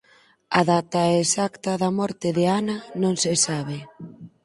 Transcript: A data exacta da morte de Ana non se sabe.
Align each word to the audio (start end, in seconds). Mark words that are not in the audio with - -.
A 0.59 0.61
data 0.71 1.01
exacta 1.21 1.71
da 1.81 1.89
morte 1.99 2.27
de 2.37 2.45
Ana 2.59 2.77
non 3.01 3.13
se 3.21 3.31
sabe. 3.45 3.77